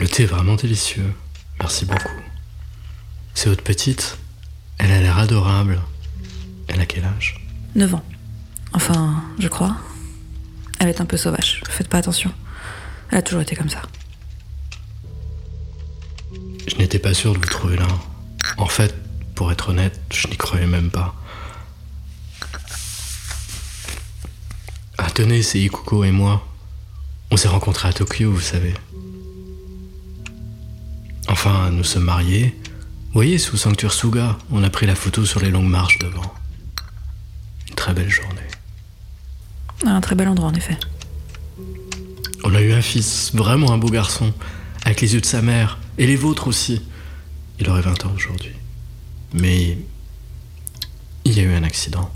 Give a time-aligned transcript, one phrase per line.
[0.00, 1.12] Le thé est vraiment délicieux.
[1.60, 2.08] Merci beaucoup.
[3.34, 4.16] C'est votre petite
[4.78, 5.78] Elle a l'air adorable.
[6.68, 7.46] Elle a quel âge?
[7.74, 8.04] 9 ans.
[8.72, 9.76] Enfin, je crois.
[10.78, 11.62] Elle est un peu sauvage.
[11.68, 12.32] Faites pas attention.
[13.10, 13.82] Elle a toujours été comme ça.
[16.66, 17.86] Je n'étais pas sûr de vous trouver là.
[18.56, 18.94] En fait,
[19.34, 21.14] pour être honnête, je n'y croyais même pas.
[24.96, 26.48] Ah, tenez, c'est Ikuko et moi.
[27.30, 28.72] On s'est rencontrés à Tokyo, vous savez.
[31.42, 32.54] Enfin, nous sommes mariés.
[32.66, 36.34] Vous voyez, sous Sanctuaire Suga, on a pris la photo sur les longues marches devant.
[37.66, 38.46] Une très belle journée.
[39.86, 40.76] Un très bel endroit, en effet.
[42.44, 44.34] On a eu un fils, vraiment un beau garçon,
[44.84, 46.82] avec les yeux de sa mère, et les vôtres aussi.
[47.58, 48.52] Il aurait 20 ans aujourd'hui.
[49.32, 49.78] Mais
[51.24, 52.12] il y a eu un accident.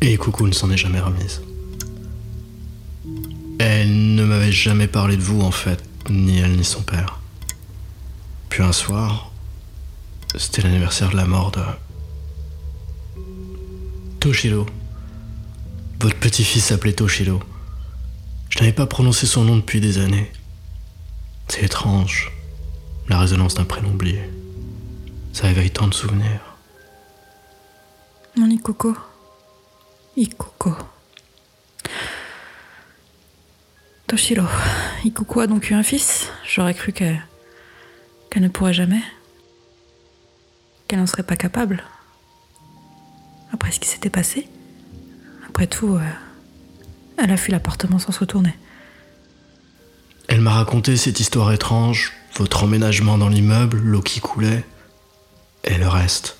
[0.00, 1.42] Et Coucou ne s'en est jamais remise.
[3.82, 7.18] Elle ne m'avait jamais parlé de vous en fait, ni elle ni son père.
[8.50, 9.32] Puis un soir,
[10.36, 11.62] c'était l'anniversaire de la mort de
[14.20, 14.66] Toshiro.
[15.98, 17.40] Votre petit-fils s'appelait Toshiro.
[18.50, 20.30] Je n'avais pas prononcé son nom depuis des années.
[21.48, 22.30] C'est étrange,
[23.08, 24.20] la résonance d'un prénom oublié.
[25.32, 26.54] Ça éveille tant de souvenirs.
[28.36, 28.94] Mon Ikoko.
[30.18, 30.76] Ikoko.
[34.10, 34.44] Toshiro.
[35.04, 36.32] Ikoko a donc eu un fils.
[36.44, 37.22] J'aurais cru qu'elle
[38.34, 39.02] ne pourrait jamais.
[40.88, 41.84] Qu'elle n'en serait pas capable.
[43.52, 44.48] Après ce qui s'était passé.
[45.48, 46.00] Après tout, euh,
[47.18, 48.52] elle a fui l'appartement sans se retourner.
[50.26, 54.64] Elle m'a raconté cette histoire étrange, votre emménagement dans l'immeuble, l'eau qui coulait,
[55.62, 56.36] et le reste.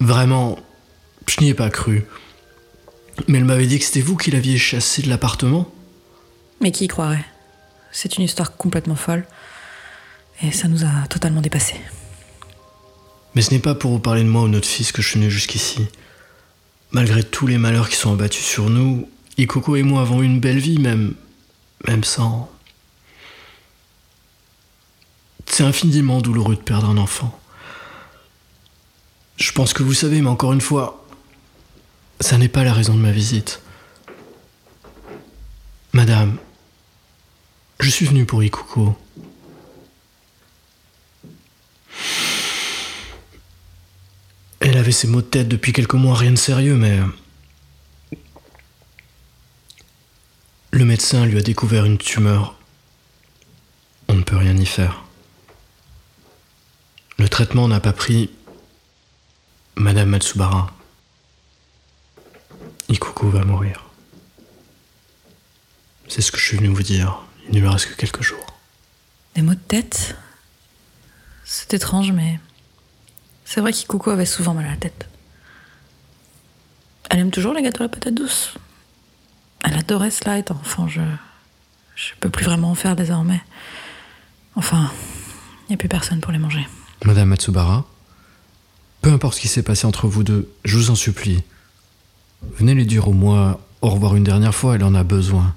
[0.00, 0.58] Vraiment,
[1.26, 2.04] je n'y ai pas cru.
[3.26, 5.73] Mais elle m'avait dit que c'était vous qui l'aviez chassé de l'appartement.
[6.60, 7.24] Mais qui y croirait?
[7.92, 9.26] C'est une histoire complètement folle.
[10.42, 11.80] Et ça nous a totalement dépassés.
[13.34, 15.08] Mais ce n'est pas pour vous parler de moi ou de notre fils que je
[15.08, 15.86] suis venu jusqu'ici.
[16.90, 20.40] Malgré tous les malheurs qui sont abattus sur nous, Ikoko et moi avons eu une
[20.40, 21.14] belle vie, même,
[21.86, 22.50] même sans.
[25.46, 27.38] C'est infiniment douloureux de perdre un enfant.
[29.36, 31.04] Je pense que vous savez, mais encore une fois,
[32.20, 33.60] ça n'est pas la raison de ma visite.
[35.92, 36.36] Madame,
[37.84, 38.96] je suis venu pour Ikoko.
[44.60, 46.98] Elle avait ses maux de tête depuis quelques mois, rien de sérieux, mais.
[50.70, 52.58] Le médecin lui a découvert une tumeur.
[54.08, 55.04] On ne peut rien y faire.
[57.18, 58.30] Le traitement n'a pas pris.
[59.76, 60.72] Madame Matsubara.
[62.88, 63.84] Ikuko va mourir.
[66.08, 67.24] C'est ce que je suis venu vous dire.
[67.48, 68.46] Il ne lui reste que quelques jours.
[69.34, 70.16] Des maux de tête?
[71.44, 72.40] C'est étrange, mais.
[73.44, 75.08] C'est vrai qu'Ikoko avait souvent mal à la tête.
[77.10, 78.54] Elle aime toujours les gâteaux à la patate douce.
[79.62, 80.88] Elle adorait cela étant enfant.
[80.88, 81.02] Je.
[81.94, 83.40] Je peux plus vraiment en faire désormais.
[84.56, 84.90] Enfin,
[85.62, 86.66] il n'y a plus personne pour les manger.
[87.04, 87.86] Madame Matsubara,
[89.00, 91.42] peu importe ce qui s'est passé entre vous deux, je vous en supplie.
[92.56, 95.54] Venez lui dire au moins au revoir une dernière fois, elle en a besoin.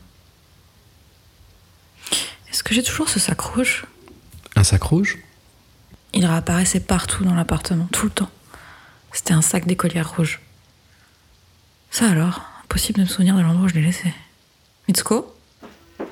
[2.57, 3.85] Est-ce que j'ai toujours ce sac rouge
[4.56, 5.19] Un sac rouge
[6.16, 8.31] Il réapparaissait partout dans l'appartement, tout le temps.
[9.12, 10.40] C'était un sac d'écolière rouge.
[11.91, 14.12] Ça alors, impossible de me souvenir de l'endroit où je l'ai laissé.
[14.88, 15.35] Mitsuko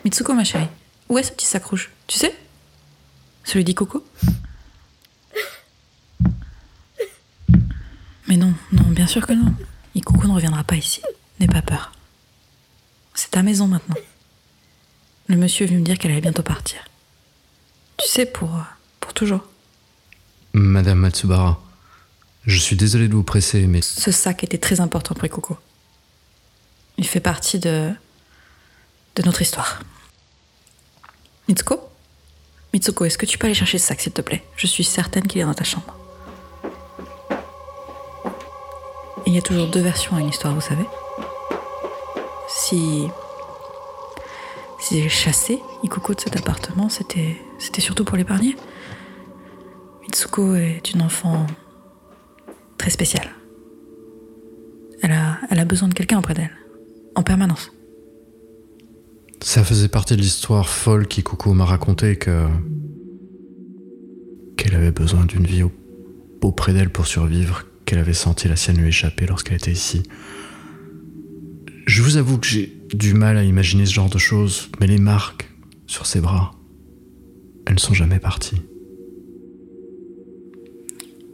[0.04, 0.68] Mitsuko, ma chérie,
[1.10, 1.90] où est ce petit sac rouge?
[2.06, 2.38] Tu sais?
[3.44, 4.06] Celui d'Ikoko
[8.28, 9.52] Mais non, non, bien sûr que non.
[9.96, 11.02] Ikoko ne reviendra pas ici.
[11.40, 11.92] N'aie pas peur.
[13.16, 13.96] C'est ta maison maintenant.
[15.28, 16.80] Le monsieur est venu me dire qu'elle allait bientôt partir.
[17.98, 18.50] Tu sais, pour,
[19.00, 19.42] pour toujours.
[20.54, 21.62] Madame Matsubara,
[22.46, 25.58] je suis désolé de vous presser, mais Ce sac était très important pour Ikoko.
[26.98, 27.92] Il fait partie de.
[29.16, 29.82] de notre histoire.
[31.48, 31.80] Mitsuko?
[32.74, 34.44] Mitsuko, est-ce que tu peux aller chercher ce sac, s'il te plaît?
[34.56, 35.94] Je suis certaine qu'il est dans ta chambre.
[39.26, 40.86] Il y a toujours deux versions à une histoire, vous savez.
[42.48, 43.08] Si.
[44.90, 47.38] J'ai chassé Ikoko de cet appartement, c'était.
[47.80, 48.56] surtout pour l'épargner.
[50.04, 51.48] Mitsuko est une enfant
[52.78, 53.30] très spéciale.
[55.02, 55.12] Elle
[55.60, 56.52] a, besoin de quelqu'un auprès d'elle,
[57.16, 57.72] en permanence.
[59.42, 62.48] ça faisait partie de l'histoire folle qu'Ikuko m'a racontée que.
[64.58, 65.72] qu'elle avait besoin d'une vie au-
[66.42, 70.02] auprès d'elle pour survivre, qu'elle avait senti la sienne lui échapper lorsqu'elle était ici.
[71.96, 74.98] Je vous avoue que j'ai du mal à imaginer ce genre de choses, mais les
[74.98, 75.50] marques
[75.88, 76.52] sur ses bras,
[77.66, 78.62] elles ne sont jamais parties.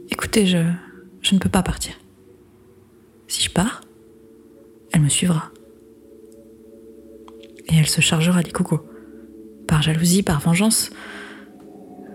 [0.08, 0.58] Écoutez, je,
[1.20, 1.94] je ne peux pas partir.
[3.26, 3.80] Si je pars,
[4.92, 5.50] elle me suivra.
[7.66, 8.86] Et elle se chargera des cocos.
[9.66, 10.90] Par jalousie, par vengeance,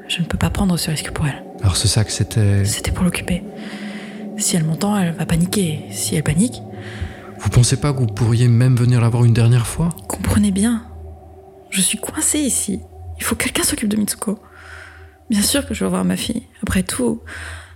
[0.08, 1.44] je ne peux pas prendre ce risque pour elle.
[1.60, 2.64] Alors ce sac, c'était...
[2.64, 3.44] C'était pour l'occuper.
[4.38, 5.82] Si elle m'entend, elle va paniquer.
[5.92, 6.62] Si elle panique,
[7.40, 9.90] Vous pensez pas que vous pourriez même venir la voir une dernière fois?
[10.08, 10.84] Comprenez bien.
[11.70, 12.80] Je suis coincée ici.
[13.20, 14.40] Il faut que quelqu'un s'occupe de Mitsuko.
[15.30, 16.44] Bien sûr que je vais voir ma fille.
[16.64, 17.22] Après tout,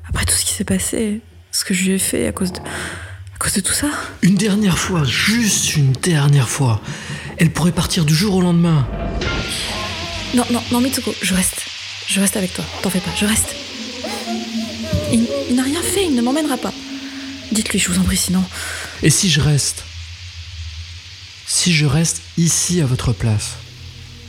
[0.07, 1.21] après tout ce qui s'est passé,
[1.51, 3.87] ce que je lui ai fait à cause de, à cause de tout ça.
[4.21, 6.81] Une dernière fois, juste une dernière fois.
[7.37, 8.87] Elle pourrait partir du jour au lendemain.
[10.33, 11.65] Non, non, non, Mitsuko, je reste.
[12.07, 12.63] Je reste avec toi.
[12.81, 13.55] T'en fais pas, je reste.
[15.11, 16.73] Il, il n'a rien fait, il ne m'emmènera pas.
[17.51, 18.43] Dites-lui, je vous en prie, sinon.
[19.03, 19.83] Et si je reste
[21.45, 23.55] Si je reste ici à votre place,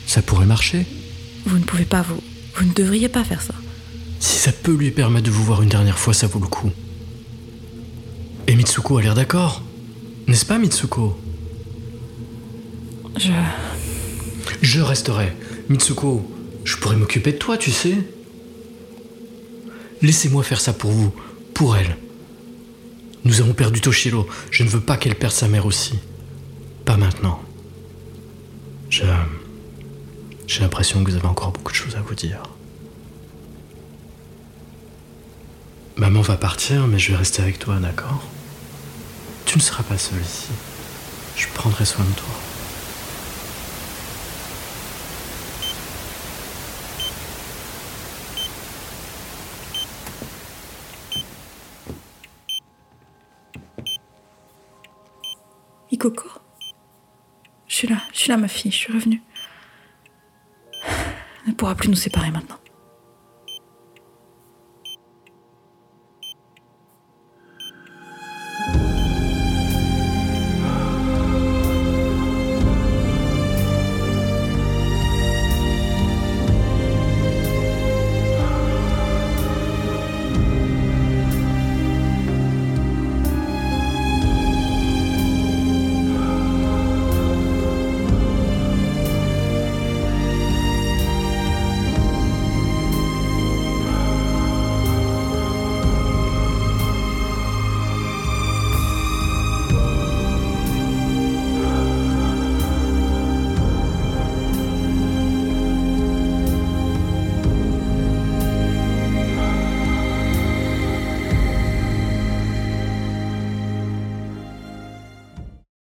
[0.07, 0.85] ça pourrait marcher
[1.45, 2.21] Vous ne pouvez pas, vous.
[2.55, 3.53] Vous ne devriez pas faire ça.
[4.19, 6.71] Si ça peut lui permettre de vous voir une dernière fois, ça vaut le coup.
[8.47, 9.63] Et Mitsuko a l'air d'accord.
[10.27, 11.19] N'est-ce pas, Mitsuko?
[13.17, 13.31] Je.
[14.61, 15.33] Je resterai.
[15.69, 16.29] Mitsuko,
[16.63, 17.97] je pourrais m'occuper de toi, tu sais.
[20.01, 21.13] Laissez-moi faire ça pour vous,
[21.53, 21.97] pour elle.
[23.25, 24.27] Nous avons perdu Toshiro.
[24.51, 25.99] Je ne veux pas qu'elle perde sa mère aussi.
[26.85, 27.41] Pas maintenant.
[28.89, 29.03] Je.
[30.47, 32.43] J'ai l'impression que vous avez encore beaucoup de choses à vous dire.
[35.95, 38.23] Maman va partir, mais je vais rester avec toi, d'accord?
[39.45, 40.49] Tu ne seras pas seul ici.
[41.37, 42.33] Je prendrai soin de toi.
[56.03, 56.27] Ikoko
[57.65, 59.21] Je suis là, je suis là, ma fille, je suis revenue.
[60.83, 62.57] Elle ne pourra plus nous séparer maintenant.